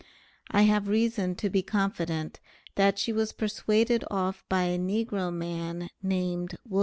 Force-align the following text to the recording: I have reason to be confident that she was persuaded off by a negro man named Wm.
I 0.49 0.63
have 0.63 0.87
reason 0.87 1.35
to 1.35 1.47
be 1.51 1.61
confident 1.61 2.39
that 2.73 2.97
she 2.97 3.13
was 3.13 3.33
persuaded 3.33 4.03
off 4.09 4.43
by 4.49 4.63
a 4.63 4.79
negro 4.79 5.31
man 5.31 5.91
named 6.01 6.57
Wm. 6.67 6.79